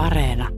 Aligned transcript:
Areena. 0.00 0.48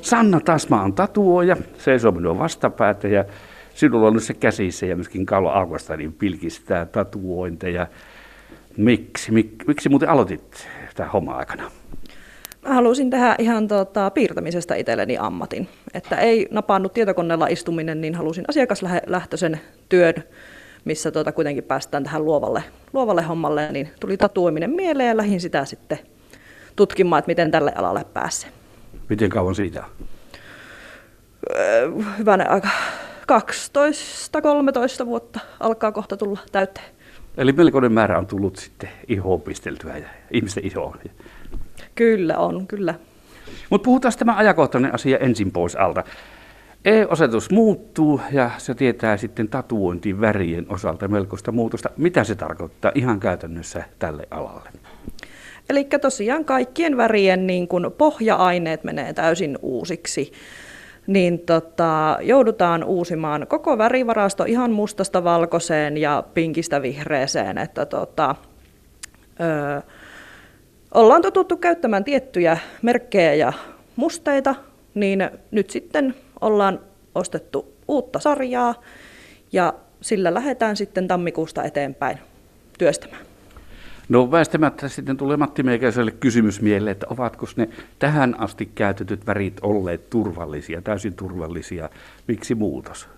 Sanna 0.00 0.40
Tasma 0.40 0.82
on 0.82 0.94
tatuoja, 0.94 1.56
seisoo 1.78 2.12
minua 2.12 2.38
vastapäätä 2.38 3.08
ja 3.08 3.24
sinulla 3.74 4.06
on 4.06 4.12
nyt 4.14 4.22
se 4.22 4.34
käsissä 4.34 4.86
ja 4.86 4.96
myöskin 4.96 5.26
Kaulo 5.26 5.50
Aukasta 5.50 5.96
niin 5.96 6.12
pilkistää 6.12 6.86
tatuointeja. 6.86 7.86
Miksi? 8.76 9.32
Mik, 9.32 9.66
miksi 9.66 9.88
muuten 9.88 10.08
aloitit 10.08 10.68
tämä 10.94 11.08
homma 11.08 11.32
aikana? 11.32 11.70
Mä 12.62 12.74
halusin 12.74 13.10
tehdä 13.10 13.34
ihan 13.38 13.68
tota, 13.68 14.10
piirtämisestä 14.10 14.74
itselleni 14.74 15.18
ammatin. 15.18 15.68
Että 15.94 16.16
ei 16.16 16.48
napannut 16.50 16.92
tietokoneella 16.92 17.46
istuminen, 17.46 18.00
niin 18.00 18.14
halusin 18.14 18.44
asiakaslähtöisen 18.48 19.60
työn, 19.88 20.14
missä 20.84 21.10
tuota, 21.10 21.32
kuitenkin 21.32 21.64
päästään 21.64 22.04
tähän 22.04 22.24
luovalle, 22.24 22.64
luovalle 22.92 23.22
hommalle. 23.22 23.72
Niin 23.72 23.88
tuli 24.00 24.16
tatuoiminen 24.16 24.70
mieleen 24.70 25.08
ja 25.08 25.16
lähdin 25.16 25.40
sitä 25.40 25.64
sitten 25.64 25.98
tutkimaan, 26.76 27.18
että 27.18 27.28
miten 27.28 27.50
tälle 27.50 27.72
alalle 27.76 28.04
pääsee. 28.12 28.50
Miten 29.08 29.30
kauan 29.30 29.54
siitä? 29.54 29.84
Öö, 31.56 31.90
hyvänä 32.18 32.46
aika 32.48 32.68
12-13 35.02 35.06
vuotta 35.06 35.40
alkaa 35.60 35.92
kohta 35.92 36.16
tulla 36.16 36.40
täyteen. 36.52 36.86
Eli 37.36 37.52
melkoinen 37.52 37.92
määrä 37.92 38.18
on 38.18 38.26
tullut 38.26 38.56
sitten 38.56 38.88
ihoon 39.08 39.40
pisteltyä 39.40 39.98
ja 39.98 40.08
ihmisten 40.30 40.66
ihoon. 40.66 40.98
Kyllä 41.94 42.38
on, 42.38 42.66
kyllä. 42.66 42.94
Mutta 43.70 43.84
puhutaan 43.84 44.14
tämä 44.18 44.36
ajankohtainen 44.36 44.94
asia 44.94 45.18
ensin 45.18 45.52
pois 45.52 45.76
alta. 45.76 46.04
E-osetus 46.84 47.50
muuttuu 47.50 48.20
ja 48.32 48.50
se 48.58 48.74
tietää 48.74 49.16
sitten 49.16 49.48
tatuointiin 49.48 50.20
värien 50.20 50.66
osalta 50.68 51.08
melkoista 51.08 51.52
muutosta. 51.52 51.90
Mitä 51.96 52.24
se 52.24 52.34
tarkoittaa 52.34 52.92
ihan 52.94 53.20
käytännössä 53.20 53.84
tälle 53.98 54.28
alalle? 54.30 54.70
Eli 55.70 55.84
tosiaan 56.00 56.44
kaikkien 56.44 56.96
värien 56.96 57.46
niin 57.46 57.68
kun 57.68 57.94
pohja-aineet 57.98 58.84
menee 58.84 59.12
täysin 59.12 59.58
uusiksi. 59.62 60.32
Niin 61.06 61.38
tota, 61.38 62.18
joudutaan 62.22 62.84
uusimaan 62.84 63.46
koko 63.46 63.78
värivarasto 63.78 64.44
ihan 64.44 64.72
mustasta 64.72 65.24
valkoiseen 65.24 65.96
ja 65.96 66.24
pinkistä 66.34 66.82
vihreeseen. 66.82 67.58
Että 67.58 67.86
tota, 67.86 68.34
öö, 69.40 69.80
ollaan 70.94 71.22
totuttu 71.22 71.56
käyttämään 71.56 72.04
tiettyjä 72.04 72.58
merkkejä 72.82 73.34
ja 73.34 73.52
musteita, 73.96 74.54
niin 74.94 75.30
nyt 75.50 75.70
sitten 75.70 76.14
ollaan 76.44 76.80
ostettu 77.14 77.74
uutta 77.88 78.18
sarjaa 78.18 78.74
ja 79.52 79.74
sillä 80.00 80.34
lähdetään 80.34 80.76
sitten 80.76 81.08
tammikuusta 81.08 81.64
eteenpäin 81.64 82.18
työstämään. 82.78 83.22
No 84.08 84.30
väistämättä 84.30 84.88
sitten 84.88 85.16
tulee 85.16 85.36
Matti 85.36 85.62
Meikäiselle 85.62 86.10
kysymys 86.10 86.60
mieleen, 86.60 86.92
että 86.92 87.06
ovatko 87.10 87.46
ne 87.56 87.68
tähän 87.98 88.40
asti 88.40 88.70
käytetyt 88.74 89.26
värit 89.26 89.56
olleet 89.62 90.10
turvallisia, 90.10 90.82
täysin 90.82 91.14
turvallisia. 91.14 91.88
Miksi 92.28 92.54
muutos? 92.54 93.08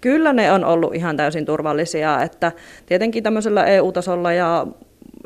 Kyllä 0.00 0.32
ne 0.32 0.52
on 0.52 0.64
ollut 0.64 0.94
ihan 0.94 1.16
täysin 1.16 1.46
turvallisia, 1.46 2.22
että 2.22 2.52
tietenkin 2.86 3.22
tämmöisellä 3.22 3.64
EU-tasolla 3.64 4.32
ja 4.32 4.66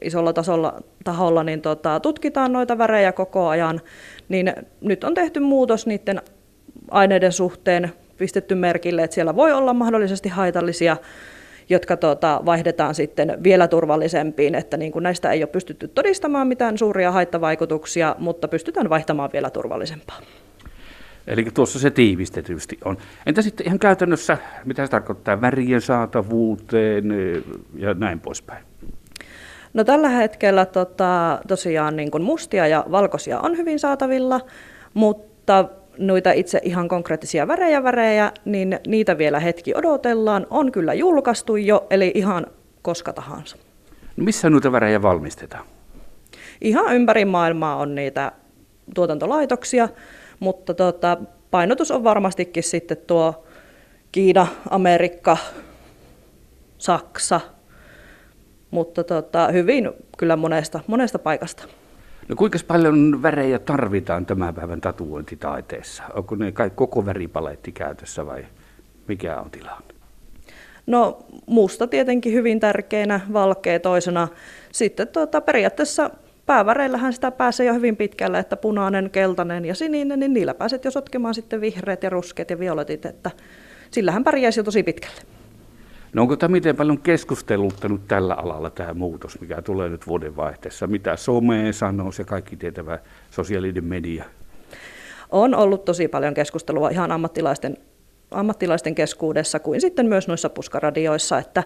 isolla 0.03 0.33
tasolla, 0.33 0.81
taholla 1.05 1.45
niin 1.45 1.63
tota, 1.63 2.01
tutkitaan 2.01 2.53
noita 2.53 2.79
värejä 2.79 3.13
koko 3.13 3.49
ajan, 3.49 3.81
niin 4.29 4.53
nyt 4.81 5.05
on 5.05 5.15
tehty 5.15 5.41
muutos 5.41 5.87
niiden 5.87 6.23
aineiden 6.91 7.33
suhteen, 7.33 7.93
pistetty 8.19 8.55
merkille, 8.55 9.03
että 9.03 9.15
siellä 9.15 9.37
voi 9.37 9.53
olla 9.53 9.75
mahdollisesti 9.75 10.29
haitallisia 10.29 10.97
jotka 11.71 11.97
tuota, 11.97 12.41
vaihdetaan 12.47 12.95
sitten 12.95 13.39
vielä 13.43 13.69
turvallisempiin, 13.69 14.55
että 14.55 14.77
niin 14.77 14.93
kuin 14.93 15.03
näistä 15.03 15.31
ei 15.31 15.43
ole 15.43 15.47
pystytty 15.47 15.89
todistamaan 15.89 16.47
mitään 16.47 16.79
suuria 16.79 17.13
haittavaikutuksia, 17.13 18.17
mutta 18.19 18.49
pystytään 18.49 18.91
vaihtamaan 18.91 19.31
vielä 19.33 19.51
turvallisempaa. 19.51 20.21
Eli 21.27 21.45
tuossa 21.55 21.79
se 21.79 21.91
tiivistetysti 21.91 22.79
on. 22.85 22.97
Entä 23.27 23.43
sitten 23.43 23.67
ihan 23.67 23.79
käytännössä, 23.79 24.39
mitä 24.65 24.87
se 24.87 24.91
tarkoittaa 24.91 25.41
värien 25.41 25.81
saatavuuteen 25.81 27.05
ja 27.77 27.95
näin 27.95 28.21
poispäin? 28.21 28.65
No 29.75 29.85
tällä 29.85 30.09
hetkellä 30.09 30.67
tota, 30.67 31.41
tosiaan 31.49 31.97
niin 31.97 32.11
kuin 32.11 32.23
mustia 32.23 32.67
ja 32.67 32.85
valkoisia 32.91 33.41
on 33.41 33.57
hyvin 33.57 33.79
saatavilla, 33.79 34.41
mutta 34.95 35.69
noita 35.99 36.33
itse 36.33 36.61
ihan 36.63 36.89
konkreettisia 36.89 37.49
värejä 37.49 37.83
värejä, 37.83 38.33
niin 38.45 38.79
niitä 38.87 39.19
vielä 39.19 39.41
hetki 39.41 39.75
odotellaan. 39.75 40.47
On 40.51 40.73
kyllä 40.73 40.95
julkaistu 40.95 41.57
jo, 41.57 41.87
eli 41.91 42.13
ihan 42.15 42.47
koska 42.83 43.13
tahansa. 43.13 43.57
No 44.17 44.25
missä 44.25 44.51
noita 44.51 44.73
värejä 44.73 45.03
valmistetaan? 45.03 45.65
Ihan 46.61 46.95
ympäri 46.95 47.25
maailmaa 47.25 47.77
on 47.77 47.95
niitä 47.95 48.33
tuotantolaitoksia, 48.95 49.89
mutta 50.41 50.75
tota, 50.75 51.17
painotus 51.51 51.91
on 51.91 52.05
varmastikin 52.05 52.63
sitten 52.63 52.97
tuo 53.07 53.45
Kiina, 54.13 54.47
Amerikka, 54.71 55.37
Saksa, 56.79 57.41
mutta 58.71 59.05
tota, 59.05 59.49
hyvin 59.49 59.91
kyllä 60.19 60.37
monesta, 60.37 60.81
monesta 60.87 61.19
paikasta. 61.19 61.65
No 62.31 62.37
kuinka 62.37 62.59
paljon 62.67 63.23
värejä 63.23 63.59
tarvitaan 63.59 64.27
tämän 64.27 64.55
päivän 64.55 64.81
tatuointitaiteessa? 64.81 66.03
Onko 66.15 66.35
ne 66.35 66.53
kaikki 66.53 66.77
koko 66.77 67.07
väripaletti 67.07 67.73
käytössä 67.73 68.27
vai 68.27 68.47
mikä 69.09 69.41
on 69.41 69.51
tilanne? 69.51 69.95
No 70.87 71.19
musta 71.47 71.87
tietenkin 71.87 72.33
hyvin 72.33 72.61
tärkeänä, 72.61 73.21
valkea 73.33 73.81
toisena. 73.81 74.29
Sitten 74.73 75.09
tuota, 75.09 75.41
periaatteessa 75.41 76.11
pääväreillähän 76.47 77.13
sitä 77.13 77.31
pääsee 77.31 77.67
jo 77.67 77.75
hyvin 77.75 77.97
pitkälle, 77.97 78.39
että 78.39 78.57
punainen, 78.57 79.11
keltainen 79.11 79.65
ja 79.65 79.75
sininen, 79.75 80.21
niin 80.21 80.33
niillä 80.33 80.55
pääset 80.55 80.85
jo 80.85 80.91
sotkemaan 80.91 81.35
sitten 81.35 81.61
vihreät 81.61 82.03
ja 82.03 82.11
ruskeat 82.11 82.51
ja 82.51 82.59
violetit, 82.59 83.07
että 83.07 83.31
sillähän 83.91 84.25
pärjäisi 84.25 84.61
jo 84.61 84.65
tosi 84.65 84.83
pitkälle. 84.83 85.21
No 86.13 86.23
onko 86.23 86.37
tämä 86.37 86.53
miten 86.53 86.77
paljon 86.77 86.99
keskusteluttanut 86.99 88.09
tällä 88.09 88.35
alalla 88.35 88.71
tämä 88.71 88.95
muutos, 88.95 89.41
mikä 89.41 89.63
tulee 89.63 89.89
nyt 89.89 90.07
vuoden 90.07 90.37
vaihteessa? 90.37 90.87
Mitä 90.87 91.17
some 91.17 91.73
sanoo 91.73 92.13
se 92.13 92.25
kaikki 92.25 92.57
tietävä 92.57 92.99
sosiaalinen 93.31 93.85
media? 93.85 94.25
On 95.31 95.55
ollut 95.55 95.85
tosi 95.85 96.09
paljon 96.09 96.35
keskustelua 96.35 96.91
ihan 96.91 97.13
ammattilaisten, 97.13 97.77
ammattilaisten 98.31 98.95
keskuudessa 98.95 99.59
kuin 99.59 99.81
sitten 99.81 100.07
myös 100.07 100.29
noissa 100.29 100.51
puskaradioissa, 100.51 101.39
että 101.39 101.65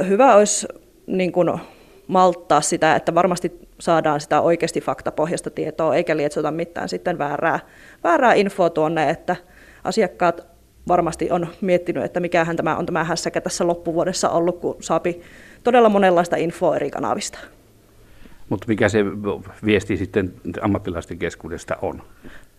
ö, 0.00 0.04
hyvä 0.04 0.34
olisi 0.34 0.68
niin 1.06 1.32
kuin, 1.32 1.60
malttaa 2.06 2.60
sitä, 2.60 2.96
että 2.96 3.14
varmasti 3.14 3.52
saadaan 3.80 4.20
sitä 4.20 4.40
oikeasti 4.40 4.80
faktapohjasta 4.80 5.50
tietoa, 5.50 5.94
eikä 5.94 6.16
lietsota 6.16 6.50
mitään 6.50 6.88
sitten 6.88 7.18
väärää, 7.18 7.58
väärää 8.04 8.34
infoa 8.34 8.70
tuonne, 8.70 9.10
että 9.10 9.36
asiakkaat 9.84 10.46
varmasti 10.90 11.30
on 11.30 11.46
miettinyt, 11.60 12.04
että 12.04 12.20
mikähän 12.20 12.56
tämä 12.56 12.76
on 12.76 12.86
tämä 12.86 13.04
hässäkä 13.04 13.40
tässä 13.40 13.66
loppuvuodessa 13.66 14.30
ollut, 14.30 14.58
kun 14.58 14.76
saapi 14.80 15.20
todella 15.64 15.88
monenlaista 15.88 16.36
infoa 16.36 16.76
eri 16.76 16.90
kanavista. 16.90 17.38
Mutta 18.48 18.64
mikä 18.68 18.88
se 18.88 19.04
viesti 19.64 19.96
sitten 19.96 20.34
ammattilaisten 20.60 21.18
keskuudesta 21.18 21.76
on? 21.82 22.02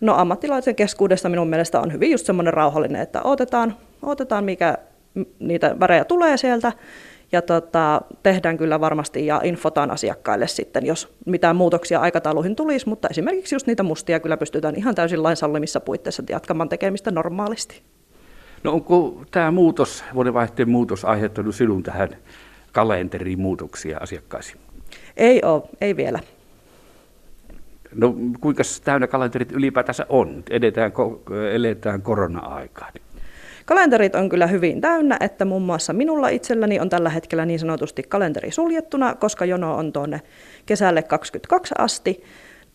No 0.01 0.15
ammattilaisen 0.15 0.75
keskuudesta 0.75 1.29
minun 1.29 1.47
mielestä 1.47 1.79
on 1.79 1.93
hyvin 1.93 2.11
just 2.11 2.25
semmoinen 2.25 2.53
rauhallinen, 2.53 3.01
että 3.01 3.21
otetaan, 3.23 3.75
otetaan 4.01 4.43
mikä 4.43 4.77
niitä 5.39 5.79
värejä 5.79 6.05
tulee 6.05 6.37
sieltä 6.37 6.71
ja 7.31 7.41
tota, 7.41 8.01
tehdään 8.23 8.57
kyllä 8.57 8.79
varmasti 8.79 9.25
ja 9.25 9.41
infotaan 9.43 9.91
asiakkaille 9.91 10.47
sitten, 10.47 10.85
jos 10.85 11.13
mitään 11.25 11.55
muutoksia 11.55 11.99
aikatauluihin 11.99 12.55
tulisi, 12.55 12.89
mutta 12.89 13.07
esimerkiksi 13.11 13.55
just 13.55 13.67
niitä 13.67 13.83
mustia 13.83 14.19
kyllä 14.19 14.37
pystytään 14.37 14.75
ihan 14.75 14.95
täysin 14.95 15.23
lain 15.23 15.37
sallimissa 15.37 15.79
puitteissa 15.79 16.23
jatkamaan 16.29 16.69
tekemistä 16.69 17.11
normaalisti. 17.11 17.81
No 18.63 18.71
onko 18.73 19.23
tämä 19.31 19.51
muutos, 19.51 20.03
vuodenvaihteen 20.13 20.69
muutos 20.69 21.05
aiheuttanut 21.05 21.55
sinun 21.55 21.83
tähän 21.83 22.09
kalenteriin 22.71 23.39
muutoksia 23.39 23.97
asiakkaisiin? 24.01 24.61
Ei 25.17 25.41
ole, 25.43 25.63
ei 25.81 25.95
vielä. 25.97 26.19
No 27.95 28.15
kuinka 28.41 28.63
täynnä 28.83 29.07
kalenterit 29.07 29.51
ylipäätänsä 29.51 30.05
on? 30.09 30.43
Edetään, 30.49 30.91
eletään 31.53 32.01
korona-aikaan. 32.01 32.93
Kalenterit 33.65 34.15
on 34.15 34.29
kyllä 34.29 34.47
hyvin 34.47 34.81
täynnä, 34.81 35.17
että 35.19 35.45
muun 35.45 35.61
muassa 35.61 35.93
minulla 35.93 36.29
itselläni 36.29 36.79
on 36.79 36.89
tällä 36.89 37.09
hetkellä 37.09 37.45
niin 37.45 37.59
sanotusti 37.59 38.03
kalenteri 38.03 38.51
suljettuna, 38.51 39.15
koska 39.15 39.45
jono 39.45 39.75
on 39.75 39.93
tuonne 39.93 40.21
kesälle 40.65 41.03
22 41.03 41.75
asti, 41.77 42.23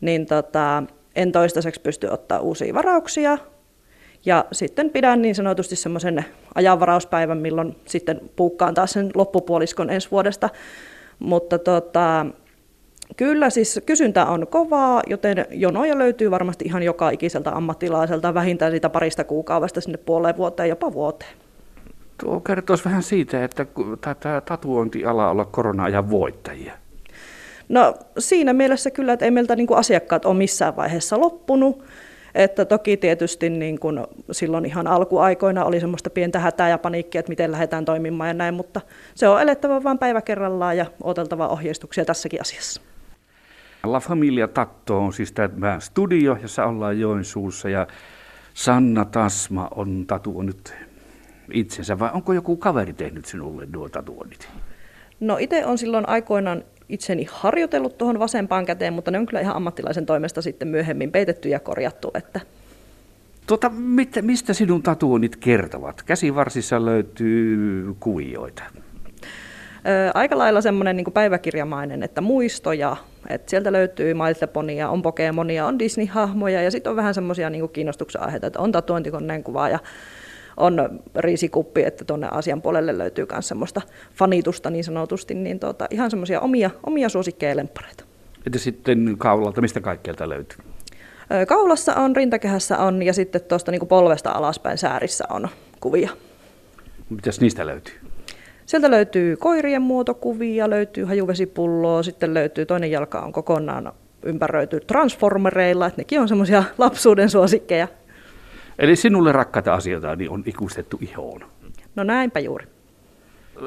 niin 0.01 0.27
tota, 0.27 0.83
en 1.17 1.33
toistaiseksi 1.33 1.81
pysty 1.81 2.07
ottaa 2.07 2.41
uusia 2.41 2.75
varauksia, 2.75 3.39
ja 4.25 4.45
sitten 4.53 4.91
pidän 4.91 5.23
niin 5.23 5.35
sanotusti 5.35 5.77
semmoisen 5.77 6.25
ajanvarauspäivän, 6.55 7.39
milloin 7.39 7.77
sitten 7.85 8.21
puukkaan 8.37 8.75
taas 8.75 8.91
sen 8.91 9.11
loppupuoliskon 9.15 9.91
ensi 9.91 10.11
vuodesta. 10.11 10.51
Mutta 11.19 11.59
tota, 11.59 12.27
kyllä 13.17 13.51
siis 13.51 13.81
kysyntä 13.87 14.27
on 14.27 14.47
kovaa, 14.47 15.03
joten 15.07 15.47
jonoja 15.51 15.99
löytyy 15.99 16.31
varmasti 16.31 16.65
ihan 16.65 16.83
joka 16.83 17.11
ikiseltä 17.11 17.51
ammattilaiselta 17.51 18.35
vähintään 18.35 18.73
siitä 18.73 18.89
parista 18.89 19.25
kuukaudesta 19.25 19.81
sinne 19.81 19.99
puoleen 19.99 20.37
vuoteen, 20.37 20.69
jopa 20.69 20.93
vuoteen. 20.93 21.31
Tuo 22.21 22.41
kertoisi 22.41 22.85
vähän 22.85 23.03
siitä, 23.03 23.45
että 23.45 23.67
tämä 24.21 24.41
tatuointiala 24.41 25.31
olla 25.31 25.45
korona-ajan 25.45 26.11
voittajia. 26.11 26.73
No 27.69 27.95
siinä 28.19 28.53
mielessä 28.53 28.91
kyllä, 28.91 29.13
että 29.13 29.25
ei 29.25 29.31
meiltä 29.31 29.57
niin 29.57 29.67
asiakkaat 29.77 30.25
ole 30.25 30.35
missään 30.37 30.77
vaiheessa 30.77 31.21
loppunut. 31.21 31.85
Että 32.37 32.65
toki 32.65 32.97
tietysti 32.97 33.51
niin 33.51 33.81
kuin 33.81 34.01
silloin 34.31 34.65
ihan 34.65 34.87
alkuaikoina 34.87 35.65
oli 35.65 35.81
semmoista 35.81 36.11
pientä 36.11 36.39
hätää 36.39 36.69
ja 36.69 36.79
paniikkia, 36.79 37.19
että 37.19 37.31
miten 37.31 37.53
lähdetään 37.53 37.85
toimimaan 37.85 38.29
ja 38.29 38.35
näin, 38.35 38.55
mutta 38.55 38.81
se 39.15 39.29
on 39.29 39.43
elettävä 39.43 39.83
vain 39.83 39.99
päivä 39.99 40.23
kerrallaan 40.23 40.77
ja 40.77 40.87
oteltava 41.03 41.49
ohjeistuksia 41.49 42.05
tässäkin 42.05 42.41
asiassa. 42.41 42.81
La 43.85 44.01
Familia 44.01 44.49
Tatto 44.49 44.99
on 44.99 45.13
siis 45.13 45.33
tämä 45.33 45.81
studio, 45.81 46.39
jossa 46.43 46.67
ollaan 46.67 47.01
Joensuussa 47.01 47.69
ja 47.69 47.87
Sanna 48.55 49.05
Tasma 49.05 49.69
on 49.75 50.05
tatuoinut 50.07 50.75
itsensä 51.53 51.99
vai 51.99 52.11
onko 52.15 52.33
joku 52.33 52.57
kaveri 52.57 52.93
tehnyt 52.93 53.25
sinulle 53.25 53.67
nuo 53.73 53.89
tatuoinnit? 53.89 54.49
No 55.21 55.37
itse 55.41 55.67
on 55.67 55.79
silloin 55.79 56.09
aikoinaan 56.09 56.65
itseni 56.89 57.27
harjoitellut 57.31 57.99
tuohon 57.99 58.19
vasempaan 58.19 58.67
käteen, 58.67 58.93
mutta 58.93 59.11
ne 59.11 59.19
on 59.19 59.27
kyllä 59.27 59.41
ihan 59.41 59.57
ammattilaisen 59.57 60.07
toimesta 60.07 60.43
sitten 60.43 60.69
myöhemmin 60.69 61.13
peitetty 61.13 61.49
ja 61.49 61.61
korjattu. 61.61 62.11
Että... 62.15 62.41
Tota, 63.47 63.71
mit, 63.71 64.11
mistä 64.21 64.53
sinun 64.53 64.83
tatuoinnit 64.83 65.37
kertovat? 65.37 66.03
Käsivarsissa 66.03 66.85
löytyy 66.85 67.95
kuvioita. 68.01 68.63
Ö, 69.87 70.11
aika 70.15 70.39
lailla 70.39 70.61
semmoinen 70.61 70.97
niin 70.97 71.13
päiväkirjamainen, 71.15 72.03
että 72.03 72.21
muistoja, 72.21 72.97
että 73.29 73.51
sieltä 73.51 73.73
löytyy 73.73 74.15
My 74.15 74.85
on 74.89 75.03
Pokemonia, 75.03 75.67
on 75.67 75.79
Disney-hahmoja 75.79 76.63
ja 76.63 76.71
sitten 76.71 76.91
on 76.91 76.97
vähän 76.97 77.15
semmoisia 77.15 77.51
niin 77.51 77.69
kiinnostuksen 77.69 78.23
aiheita, 78.23 78.47
että 78.47 78.61
on 78.61 78.73
tatuointikoneen 78.73 79.45
kuvaa 79.45 79.69
ja 79.69 79.79
on 80.57 81.01
riisikuppi, 81.17 81.83
että 81.83 82.05
tuonne 82.05 82.29
asian 82.31 82.63
puolelle 82.63 82.99
löytyy 82.99 83.27
myös 83.33 83.49
semmoista 83.49 83.83
fanitusta 84.15 84.71
niin 84.71 84.85
sanotusti, 84.85 85.35
niin 85.35 85.61
tuota, 85.61 85.87
ihan 85.91 86.11
semmoisia 86.11 86.41
omia, 86.41 86.71
omia 86.87 87.09
suosikkeja 87.09 87.51
ja 87.51 87.57
lemppareita. 87.57 88.05
Entä 88.47 88.59
sitten 88.59 89.15
kaulalta, 89.19 89.61
mistä 89.61 89.81
kaikkialta 89.81 90.29
löytyy? 90.29 90.59
Kaulassa 91.49 91.95
on, 91.95 92.17
rintakehässä 92.17 92.79
on 92.79 93.03
ja 93.03 93.13
sitten 93.13 93.41
tuosta 93.41 93.71
niin 93.71 93.87
polvesta 93.87 94.31
alaspäin 94.31 94.79
säärissä 94.79 95.25
on 95.31 95.49
kuvia. 95.81 96.11
Mitäs 97.11 97.41
niistä 97.41 97.67
löytyy? 97.67 97.95
Sieltä 98.67 98.91
löytyy 98.91 99.37
koirien 99.37 99.83
muotokuvia, 99.83 100.71
löytyy 100.71 101.05
hajuvesipulloa, 101.05 102.03
sitten 102.03 102.35
löytyy 102.35 102.67
toinen 102.67 102.91
jalka 102.91 103.21
on 103.21 103.33
kokonaan 103.33 103.93
ympäröity 104.23 104.81
transformereilla, 104.81 105.87
että 105.87 106.01
nekin 106.01 106.21
on 106.21 106.29
semmoisia 106.29 106.65
lapsuuden 106.79 107.31
suosikkeja. 107.31 107.89
Eli 108.79 108.97
sinulle 108.97 109.33
rakkaita 109.33 109.75
asioita 109.75 110.17
niin 110.17 110.31
on 110.31 110.43
ikustettu 110.47 110.99
ihoon. 111.01 111.41
No 111.97 112.03
näinpä 112.03 112.41
juuri. 112.41 112.67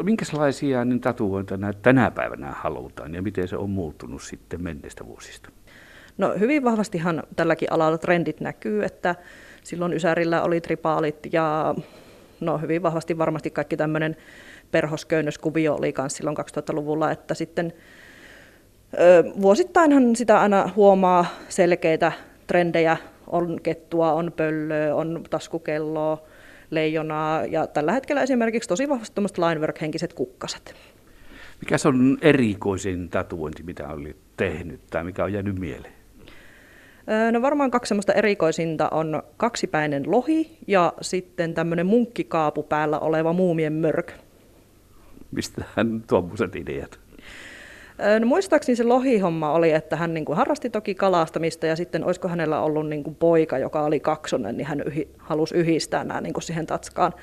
Minkälaisia 0.03 0.85
niin 0.85 1.01
tatuointeja 1.01 1.73
tänä 1.81 2.11
päivänä 2.11 2.51
halutaan 2.51 3.15
ja 3.15 3.21
miten 3.21 3.47
se 3.47 3.57
on 3.57 3.69
muuttunut 3.69 4.21
sitten 4.21 4.63
menneistä 4.63 5.05
vuosista? 5.05 5.49
No 6.17 6.33
hyvin 6.39 6.63
vahvastihan 6.63 7.23
tälläkin 7.35 7.73
alalla 7.73 7.97
trendit 7.97 8.41
näkyy, 8.41 8.83
että 8.83 9.15
silloin 9.63 9.93
Ysärillä 9.93 10.43
oli 10.43 10.61
tripaalit 10.61 11.33
ja 11.33 11.75
no 12.39 12.57
hyvin 12.57 12.83
vahvasti 12.83 13.17
varmasti 13.17 13.49
kaikki 13.49 13.77
tämmöinen 13.77 14.15
perhosköynnöskuvio 14.71 15.75
oli 15.75 15.93
myös 15.97 16.17
silloin 16.17 16.37
2000-luvulla, 16.37 17.11
että 17.11 17.33
sitten 17.33 17.73
ö, 18.99 19.23
vuosittainhan 19.41 20.15
sitä 20.15 20.41
aina 20.41 20.69
huomaa 20.75 21.25
selkeitä 21.49 22.11
trendejä 22.47 22.97
on 23.29 23.59
kettua, 23.63 24.13
on 24.13 24.31
pöllöä, 24.35 24.95
on 24.95 25.23
taskukelloa, 25.29 26.23
leijonaa 26.71 27.45
ja 27.45 27.67
tällä 27.67 27.91
hetkellä 27.91 28.21
esimerkiksi 28.21 28.69
tosi 28.69 28.89
vahvasti 28.89 29.15
tuommoiset 29.15 29.37
linework-henkiset 29.37 30.13
kukkaset. 30.13 30.75
Mikä 31.61 31.77
se 31.77 31.87
on 31.87 32.17
erikoisin 32.21 33.09
tatuointi, 33.09 33.63
mitä 33.63 33.87
oli 33.87 34.15
tehnyt 34.37 34.81
tai 34.89 35.03
mikä 35.03 35.23
on 35.23 35.33
jäänyt 35.33 35.59
mieleen? 35.59 35.93
No 37.31 37.41
varmaan 37.41 37.71
kaksi 37.71 37.89
semmoista 37.89 38.13
erikoisinta 38.13 38.89
on 38.89 39.23
kaksipäinen 39.37 40.11
lohi 40.11 40.57
ja 40.67 40.93
sitten 41.01 41.53
tämmöinen 41.53 41.85
munkkikaapu 41.85 42.63
päällä 42.63 42.99
oleva 42.99 43.33
muumien 43.33 43.73
mörk. 43.73 44.11
Mistä 45.31 45.63
hän 45.75 46.03
tuommoiset 46.07 46.55
ideat? 46.55 46.99
No 48.19 48.27
muistaakseni 48.27 48.75
se 48.75 48.83
lohihomma 48.83 49.51
oli, 49.51 49.71
että 49.71 49.95
hän 49.95 50.13
niin 50.13 50.25
kuin 50.25 50.37
harrasti 50.37 50.69
toki 50.69 50.95
kalastamista 50.95 51.65
ja 51.65 51.75
sitten 51.75 52.03
olisiko 52.03 52.27
hänellä 52.27 52.61
ollut 52.61 52.89
niin 52.89 53.03
kuin 53.03 53.15
poika, 53.15 53.57
joka 53.57 53.81
oli 53.81 53.99
kaksonen, 53.99 54.57
niin 54.57 54.67
hän 54.67 54.81
yhi, 54.85 55.09
halusi 55.17 55.55
yhdistää 55.55 56.03
nämä 56.03 56.21
niin 56.21 56.33
kuin 56.33 56.43
siihen 56.43 56.67
tatskaan. 56.67 57.13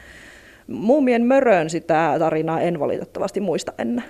Muumien 0.66 1.24
mörön 1.24 1.70
sitä 1.70 2.16
tarinaa 2.18 2.60
en 2.60 2.80
valitettavasti 2.80 3.40
muista 3.40 3.72
ennen. 3.78 4.04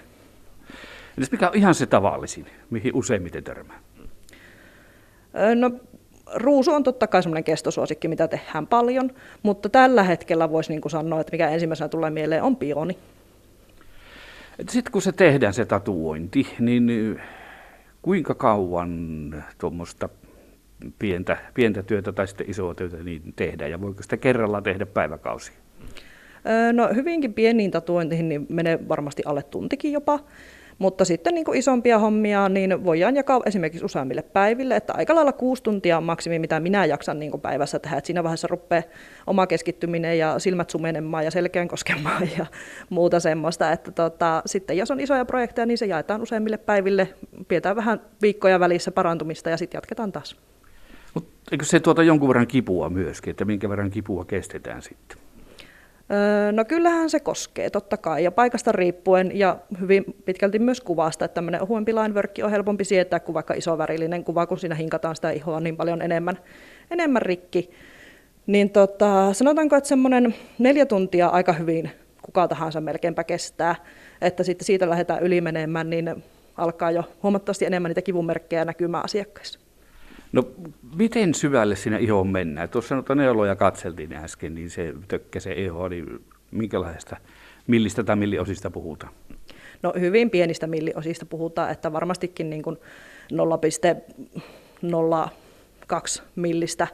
Entäs 1.19 1.33
mikä 1.33 1.49
on 1.49 1.55
ihan 1.55 1.75
se 1.75 1.87
tavallisin, 1.87 2.47
mihin 2.71 2.95
useimmiten 2.95 3.45
törmää? 3.45 3.81
No 5.55 5.71
ruusu 6.35 6.71
on 6.71 6.83
totta 6.83 7.07
kai 7.07 7.23
semmoinen 7.23 7.45
kestosuosikki, 7.45 8.09
mitä 8.09 8.29
tehdään 8.29 8.67
paljon, 8.67 9.11
mutta 9.43 9.69
tällä 9.69 10.03
hetkellä 10.03 10.51
voisi 10.51 10.73
niin 10.73 10.81
kuin 10.81 10.93
sanoa, 10.93 11.21
että 11.21 11.33
mikä 11.33 11.49
ensimmäisenä 11.49 11.89
tulee 11.89 12.11
mieleen 12.11 12.43
on 12.43 12.57
pioni. 12.57 12.99
Sitten 14.59 14.93
kun 14.93 15.03
se 15.03 15.13
tehdään 15.13 15.55
se 15.55 15.65
tatuointi, 15.65 16.47
niin 16.59 17.21
kuinka 18.03 18.35
kauan 18.35 19.45
tuommoista 19.59 20.09
pientä, 20.99 21.37
pientä 21.55 21.83
työtä 21.83 22.13
tai 22.13 22.29
sitten 22.29 22.51
isoa 22.51 22.75
työtä 22.75 22.97
niin 22.97 23.33
tehdään 23.37 23.71
ja 23.71 23.81
voiko 23.81 24.03
sitä 24.03 24.17
kerralla 24.17 24.63
tehdä 24.63 24.87
päiväkausia? 24.87 25.55
No 26.73 26.89
hyvinkin 26.95 27.35
pieniin 27.35 27.71
tatuointeihin 27.71 28.29
niin 28.29 28.47
menee 28.49 28.79
varmasti 28.89 29.23
alle 29.25 29.43
tuntikin 29.43 29.93
jopa. 29.93 30.21
Mutta 30.79 31.05
sitten 31.05 31.35
niin 31.35 31.45
kuin 31.45 31.59
isompia 31.59 31.99
hommia 31.99 32.49
niin 32.49 32.85
voidaan 32.85 33.17
jakaa 33.17 33.41
esimerkiksi 33.47 33.85
useammille 33.85 34.23
päiville, 34.23 34.77
että 34.77 34.93
aika 34.97 35.15
lailla 35.15 35.33
kuusi 35.33 35.63
tuntia 35.63 35.97
on 35.97 36.05
maksimi, 36.05 36.39
mitä 36.39 36.61
minä 36.61 36.85
jaksan 36.85 37.19
niin 37.19 37.31
kuin 37.31 37.41
päivässä 37.41 37.79
tehdä. 37.79 37.97
Että 37.97 38.07
siinä 38.07 38.23
vaiheessa 38.23 38.49
rupeaa 38.49 38.83
oma 39.27 39.47
keskittyminen 39.47 40.19
ja 40.19 40.39
silmät 40.39 40.71
sumenemaan 40.71 41.25
ja 41.25 41.31
selkeän 41.31 41.69
koskemaan 41.69 42.29
ja 42.39 42.47
muuta 42.91 43.21
semmoista. 43.21 43.73
Että 43.73 43.91
tota, 43.91 44.43
sitten 44.47 44.77
jos 44.77 44.91
on 44.91 45.01
isoja 45.01 45.25
projekteja, 45.25 45.67
niin 45.67 45.79
se 45.79 45.87
jaetaan 45.87 46.23
useammille 46.23 46.59
päiville, 46.59 47.09
pidetään 47.49 47.77
vähän 47.77 48.01
viikkoja 48.23 48.61
välissä 48.61 48.91
parantumista 48.91 49.51
ja 49.51 49.57
sitten 49.57 49.79
jatketaan 49.79 50.13
taas. 50.13 50.37
Mutta 51.15 51.31
eikö 51.53 51.65
se 51.65 51.81
tuota 51.81 52.03
jonkun 52.03 52.29
verran 52.29 52.47
kipua 52.47 52.91
myöskin, 52.91 53.31
että 53.31 53.45
minkä 53.45 53.69
verran 53.69 53.91
kipua 53.91 54.25
kestetään 54.25 54.83
sitten? 54.83 55.26
No 56.53 56.65
kyllähän 56.65 57.11
se 57.11 57.21
koskee, 57.21 57.71
totta 57.71 57.97
kai, 57.97 58.25
ja 58.25 58.31
paikasta 58.31 58.73
riippuen 58.73 59.39
ja 59.39 59.57
hyvin 59.81 60.05
pitkälti 60.25 60.59
myös 60.59 60.81
kuvasta, 60.81 61.25
että 61.25 61.35
tämmöinen 61.35 61.63
ohuempi 61.63 61.95
linework 61.95 62.31
on 62.43 62.51
helpompi 62.51 62.85
sietää 62.85 63.21
kuin 63.21 63.35
vaikka 63.35 63.55
iso 63.55 63.79
värillinen 63.79 64.25
kuva, 64.25 64.47
kun 64.47 64.59
siinä 64.59 64.75
hinkataan 64.75 65.17
sitä 65.17 65.31
ihoa 65.31 65.61
niin 65.61 65.77
paljon 65.77 66.03
enemmän, 66.03 66.39
enemmän 66.91 67.23
rikki. 67.23 67.71
Niin 68.47 68.71
tota, 68.71 69.33
sanotaanko, 69.33 69.77
että 69.77 69.89
semmoinen 69.89 70.35
neljä 70.59 70.87
tuntia 70.87 71.29
aika 71.29 71.53
hyvin 71.53 71.91
kuka 72.23 72.49
tahansa 72.49 72.81
melkeinpä 72.81 73.25
kestää, 73.25 73.75
että 74.21 74.43
sitten 74.43 74.67
siitä 74.67 74.91
lähdetään 74.91 75.23
yli 75.23 75.41
menemään, 75.41 75.91
niin 75.91 76.25
alkaa 76.57 76.91
jo 76.91 77.05
huomattavasti 77.23 77.65
enemmän 77.65 77.89
niitä 77.89 78.03
kivunmerkkejä 78.03 78.65
näkymään 78.65 79.05
asiakkaissa. 79.05 79.66
No 80.33 80.43
miten 80.97 81.35
syvälle 81.35 81.77
sinne 81.77 82.01
ihoon 82.01 82.29
mennään? 82.29 82.69
Tuossa 82.69 82.89
sanotaan 82.89 83.17
neuloja 83.17 83.57
katseltiin 83.57 84.13
äsken, 84.13 84.55
niin 84.55 84.71
se 84.71 84.95
tökkä 85.09 85.41
se 85.41 85.53
iho, 85.53 85.89
niin 85.89 86.25
minkälaista 86.51 87.17
millistä 87.67 88.05
tai 88.05 88.17
milliosista 88.17 88.71
puhutaan? 88.71 89.13
No 89.83 89.93
hyvin 90.01 90.31
pienistä 90.31 90.67
milliosista 90.67 91.27
puhutaan, 91.27 91.71
että 91.71 91.93
varmastikin 91.93 92.51
niin 92.51 92.63
kuin 92.63 92.77
0,02 93.33 96.23
millistä 96.37 96.87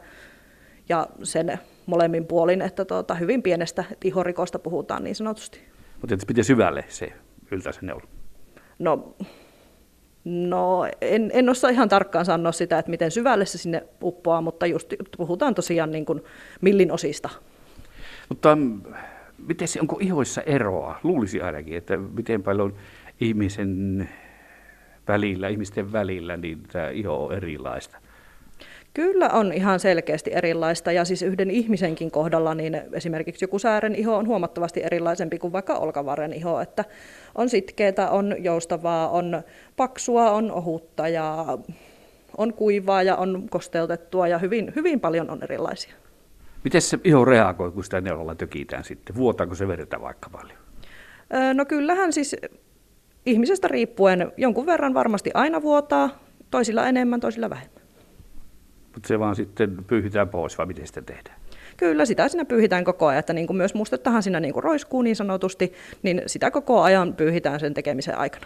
ja 0.89 1.07
sen 1.23 1.59
molemmin 1.85 2.25
puolin, 2.25 2.61
että 2.61 2.85
tuota, 2.85 3.15
hyvin 3.15 3.43
pienestä 3.43 3.83
ihorikosta 4.03 4.59
puhutaan 4.59 5.03
niin 5.03 5.15
sanotusti. 5.15 5.59
Mutta 6.01 6.15
miten 6.27 6.43
syvälle 6.43 6.85
se 6.87 7.13
yltää 7.51 7.71
se 7.71 7.79
neula? 7.81 8.03
No 8.79 9.15
No 10.25 10.85
en, 11.01 11.31
en 11.33 11.49
osaa 11.49 11.69
ihan 11.69 11.89
tarkkaan 11.89 12.25
sanoa 12.25 12.51
sitä, 12.51 12.79
että 12.79 12.91
miten 12.91 13.11
syvälle 13.11 13.45
se 13.45 13.57
sinne 13.57 13.83
uppoaa, 14.01 14.41
mutta 14.41 14.65
just 14.65 14.93
puhutaan 15.17 15.55
tosiaan 15.55 15.91
niin 15.91 16.05
kuin 16.05 16.23
millin 16.61 16.91
osista. 16.91 17.29
Mutta 18.29 18.55
mm, 18.55 18.81
miten 19.47 19.67
se, 19.67 19.79
onko 19.79 19.97
ihoissa 20.01 20.41
eroa? 20.41 20.99
Luulisi 21.03 21.41
ainakin, 21.41 21.77
että 21.77 21.97
miten 21.97 22.43
paljon 22.43 22.73
ihmisen 23.21 24.09
välillä, 25.07 25.47
ihmisten 25.47 25.91
välillä, 25.91 26.37
niin 26.37 26.63
tämä 26.71 26.89
iho 26.89 27.25
on 27.25 27.33
erilaista. 27.33 27.97
Kyllä 28.93 29.29
on 29.29 29.53
ihan 29.53 29.79
selkeästi 29.79 30.31
erilaista 30.33 30.91
ja 30.91 31.05
siis 31.05 31.21
yhden 31.21 31.51
ihmisenkin 31.51 32.11
kohdalla 32.11 32.55
niin 32.55 32.81
esimerkiksi 32.93 33.43
joku 33.43 33.59
säären 33.59 33.95
iho 33.95 34.15
on 34.15 34.27
huomattavasti 34.27 34.83
erilaisempi 34.83 35.39
kuin 35.39 35.53
vaikka 35.53 35.73
olkavarren 35.73 36.33
iho, 36.33 36.61
että 36.61 36.85
on 37.35 37.49
sitkeitä, 37.49 38.09
on 38.09 38.35
joustavaa, 38.39 39.09
on 39.09 39.43
paksua, 39.77 40.31
on 40.31 40.51
ohutta 40.51 41.07
ja 41.07 41.45
on 42.37 42.53
kuivaa 42.53 43.03
ja 43.03 43.15
on 43.15 43.49
kosteutettua 43.49 44.27
ja 44.27 44.37
hyvin, 44.37 44.73
hyvin 44.75 44.99
paljon 44.99 45.29
on 45.29 45.43
erilaisia. 45.43 45.93
Miten 46.63 46.81
se 46.81 46.99
iho 47.03 47.25
reagoi, 47.25 47.71
kun 47.71 47.83
sitä 47.83 48.01
neulolla 48.01 48.35
tökitään 48.35 48.83
sitten? 48.83 49.15
Vuotaako 49.15 49.55
se 49.55 49.67
verta 49.67 50.01
vaikka 50.01 50.29
paljon? 50.29 50.57
No 51.53 51.65
kyllähän 51.65 52.13
siis 52.13 52.35
ihmisestä 53.25 53.67
riippuen 53.67 54.31
jonkun 54.37 54.65
verran 54.65 54.93
varmasti 54.93 55.31
aina 55.33 55.61
vuotaa, 55.61 56.09
toisilla 56.51 56.87
enemmän, 56.87 57.19
toisilla 57.19 57.49
vähemmän. 57.49 57.72
Mutta 58.93 59.07
se 59.07 59.19
vaan 59.19 59.35
sitten 59.35 59.77
pyyhitään 59.87 60.29
pois, 60.29 60.57
vai 60.57 60.65
miten 60.65 60.87
sitä 60.87 61.01
tehdään? 61.01 61.35
Kyllä, 61.77 62.05
sitä 62.05 62.27
siinä 62.27 62.45
pyyhitään 62.45 62.83
koko 62.83 63.07
ajan, 63.07 63.19
että 63.19 63.33
niin 63.33 63.47
kuin 63.47 63.57
myös 63.57 63.73
mustettahan 63.73 64.23
siinä 64.23 64.39
niin 64.39 64.53
kuin 64.53 64.63
roiskuu 64.63 65.01
niin 65.01 65.15
sanotusti, 65.15 65.73
niin 66.03 66.21
sitä 66.25 66.51
koko 66.51 66.81
ajan 66.81 67.13
pyyhitään 67.13 67.59
sen 67.59 67.73
tekemisen 67.73 68.17
aikana. 68.17 68.45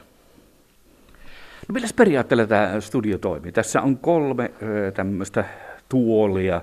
No 1.67 1.73
milläs 1.73 1.93
periaatteella 1.93 2.47
tämä 2.47 2.81
studio 2.81 3.17
toimii? 3.17 3.51
Tässä 3.51 3.81
on 3.81 3.97
kolme 3.97 4.51
tämmöistä 4.93 5.45
tuolia, 5.89 6.61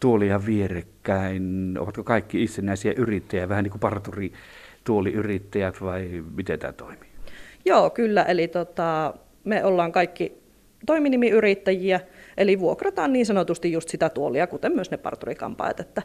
tuolia 0.00 0.46
vierekkäin. 0.46 1.76
Ovatko 1.80 2.04
kaikki 2.04 2.42
itsenäisiä 2.42 2.92
yrittäjiä, 2.96 3.48
vähän 3.48 3.64
niin 3.64 3.70
kuin 3.70 3.80
parturi 3.80 4.32
tuoliyrittäjät 4.84 5.80
vai 5.80 6.24
miten 6.36 6.58
tämä 6.58 6.72
toimii? 6.72 7.08
Joo, 7.64 7.90
kyllä. 7.90 8.22
Eli 8.22 8.48
tota, 8.48 9.14
me 9.44 9.64
ollaan 9.64 9.92
kaikki 9.92 10.32
toiminimiyrittäjiä, 10.86 12.00
eli 12.38 12.60
vuokrataan 12.60 13.12
niin 13.12 13.26
sanotusti 13.26 13.72
just 13.72 13.88
sitä 13.88 14.08
tuolia, 14.08 14.46
kuten 14.46 14.72
myös 14.72 14.90
ne 14.90 14.96
parturikampaajat, 14.96 15.80
että 15.80 16.02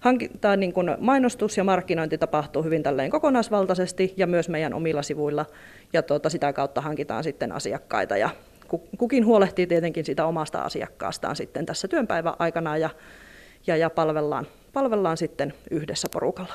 hankinta, 0.00 0.56
niin 0.56 0.72
kuin 0.72 0.90
mainostus 0.98 1.56
ja 1.56 1.64
markkinointi 1.64 2.18
tapahtuu 2.18 2.62
hyvin 2.62 2.82
tälleen 2.82 3.10
kokonaisvaltaisesti 3.10 4.14
ja 4.16 4.26
myös 4.26 4.48
meidän 4.48 4.74
omilla 4.74 5.02
sivuilla 5.02 5.46
ja 5.92 6.02
tuota, 6.02 6.30
sitä 6.30 6.52
kautta 6.52 6.80
hankitaan 6.80 7.24
sitten 7.24 7.52
asiakkaita 7.52 8.16
ja 8.16 8.30
kukin 8.98 9.26
huolehtii 9.26 9.66
tietenkin 9.66 10.04
sitä 10.04 10.26
omasta 10.26 10.58
asiakkaastaan 10.58 11.36
sitten 11.36 11.66
tässä 11.66 11.88
työnpäivän 11.88 12.34
aikana 12.38 12.76
ja, 12.76 12.90
ja, 13.66 13.76
ja 13.76 13.90
palvellaan, 13.90 14.46
palvellaan 14.72 15.16
sitten 15.16 15.54
yhdessä 15.70 16.08
porukalla. 16.12 16.54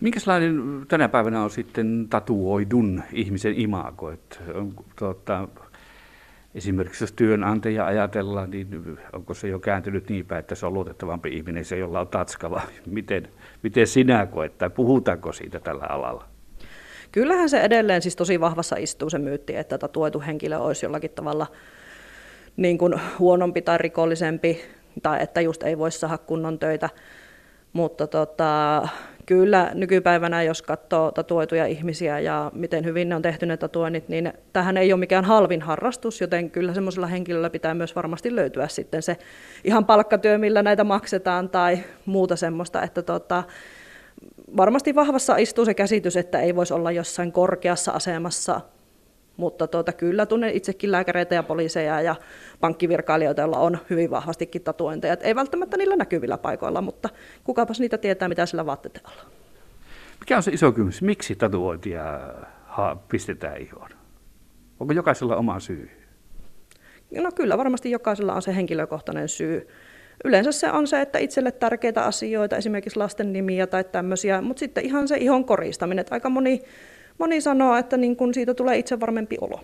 Minkälainen 0.00 0.62
tänä 0.88 1.08
päivänä 1.08 1.42
on 1.42 1.50
sitten 1.50 2.06
tatuoidun 2.10 3.02
ihmisen 3.12 3.60
imago? 3.60 4.10
Että 4.10 4.36
tuota, 4.98 5.48
esimerkiksi 6.54 7.04
jos 7.04 7.12
työnantaja 7.12 7.86
ajatellaan, 7.86 8.50
niin 8.50 8.98
onko 9.12 9.34
se 9.34 9.48
jo 9.48 9.58
kääntynyt 9.58 10.08
niin 10.08 10.26
päin, 10.26 10.40
että 10.40 10.54
se 10.54 10.66
on 10.66 10.74
luotettavampi 10.74 11.36
ihminen, 11.36 11.64
se 11.64 11.78
jolla 11.78 12.00
on 12.00 12.08
tatskava. 12.08 12.62
Miten, 12.86 13.28
miten 13.62 13.86
sinä 13.86 14.26
koet 14.26 14.58
tai 14.58 14.70
puhutaanko 14.70 15.32
siitä 15.32 15.60
tällä 15.60 15.84
alalla? 15.88 16.24
Kyllähän 17.12 17.48
se 17.48 17.60
edelleen 17.60 18.02
siis 18.02 18.16
tosi 18.16 18.40
vahvassa 18.40 18.76
istuu 18.76 19.10
se 19.10 19.18
myytti, 19.18 19.56
että 19.56 19.78
tatuoitu 19.78 20.20
henkilö 20.20 20.58
olisi 20.58 20.86
jollakin 20.86 21.10
tavalla 21.10 21.46
niin 22.56 22.78
kuin 22.78 22.94
huonompi 23.18 23.62
tai 23.62 23.78
rikollisempi, 23.78 24.60
tai 25.02 25.22
että 25.22 25.40
just 25.40 25.62
ei 25.62 25.78
voisi 25.78 25.98
saada 25.98 26.18
kunnon 26.18 26.58
töitä. 26.58 26.90
Mutta 27.72 28.06
tota, 28.06 28.88
kyllä 29.26 29.70
nykypäivänä, 29.74 30.42
jos 30.42 30.62
katsoo 30.62 31.12
tatuoituja 31.12 31.66
ihmisiä 31.66 32.18
ja 32.18 32.50
miten 32.54 32.84
hyvin 32.84 33.08
ne 33.08 33.16
on 33.16 33.22
tehty 33.22 33.46
ne 33.46 33.56
tatuoinnit, 33.56 34.08
niin 34.08 34.32
tähän 34.52 34.76
ei 34.76 34.92
ole 34.92 35.00
mikään 35.00 35.24
halvin 35.24 35.62
harrastus, 35.62 36.20
joten 36.20 36.50
kyllä 36.50 36.74
semmoisella 36.74 37.06
henkilöllä 37.06 37.50
pitää 37.50 37.74
myös 37.74 37.96
varmasti 37.96 38.36
löytyä 38.36 38.68
sitten 38.68 39.02
se 39.02 39.16
ihan 39.64 39.84
palkkatyö, 39.84 40.38
millä 40.38 40.62
näitä 40.62 40.84
maksetaan 40.84 41.48
tai 41.48 41.78
muuta 42.06 42.36
semmoista, 42.36 42.82
että 42.82 43.02
tota, 43.02 43.42
varmasti 44.56 44.94
vahvassa 44.94 45.36
istuu 45.36 45.64
se 45.64 45.74
käsitys, 45.74 46.16
että 46.16 46.40
ei 46.40 46.56
voisi 46.56 46.74
olla 46.74 46.92
jossain 46.92 47.32
korkeassa 47.32 47.92
asemassa 47.92 48.60
mutta 49.36 49.66
tuota, 49.66 49.92
kyllä 49.92 50.26
tunnen 50.26 50.50
itsekin 50.50 50.92
lääkäreitä 50.92 51.34
ja 51.34 51.42
poliiseja 51.42 52.00
ja 52.00 52.16
pankkivirkailijoita, 52.60 53.40
joilla 53.40 53.58
on 53.58 53.78
hyvin 53.90 54.10
vahvastikin 54.10 54.62
tatuointeja. 54.62 55.16
Ei 55.20 55.34
välttämättä 55.34 55.76
niillä 55.76 55.96
näkyvillä 55.96 56.38
paikoilla, 56.38 56.80
mutta 56.80 57.08
kukapas 57.44 57.80
niitä 57.80 57.98
tietää, 57.98 58.28
mitä 58.28 58.46
sillä 58.46 58.66
vaatteella 58.66 59.08
on. 59.08 59.32
Mikä 60.20 60.36
on 60.36 60.42
se 60.42 60.50
iso 60.50 60.72
kysymys? 60.72 61.02
Miksi 61.02 61.36
tatuointia 61.36 62.04
pistetään 63.08 63.56
ihoon? 63.60 63.90
Onko 64.80 64.92
jokaisella 64.92 65.36
oma 65.36 65.60
syy? 65.60 65.90
No 67.20 67.30
kyllä, 67.32 67.58
varmasti 67.58 67.90
jokaisella 67.90 68.34
on 68.34 68.42
se 68.42 68.56
henkilökohtainen 68.56 69.28
syy. 69.28 69.68
Yleensä 70.24 70.52
se 70.52 70.70
on 70.70 70.86
se, 70.86 71.00
että 71.00 71.18
itselle 71.18 71.52
tärkeitä 71.52 72.04
asioita, 72.04 72.56
esimerkiksi 72.56 72.98
lasten 72.98 73.32
nimiä 73.32 73.66
tai 73.66 73.84
tämmöisiä, 73.84 74.40
mutta 74.40 74.60
sitten 74.60 74.84
ihan 74.84 75.08
se 75.08 75.16
ihon 75.16 75.44
koristaminen. 75.44 76.00
Että 76.00 76.14
aika 76.14 76.28
moni 76.28 76.62
Moni 77.18 77.40
sanoo, 77.40 77.76
että 77.76 77.96
niin 77.96 78.16
kun 78.16 78.34
siitä 78.34 78.54
tulee 78.54 78.78
itse 78.78 79.00
varmempi 79.00 79.36
olo. 79.40 79.60